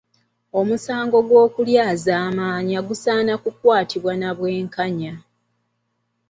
[0.59, 5.13] Omusango gw’okulyazaamaanya gusaana kukwatibwa na bwenkanya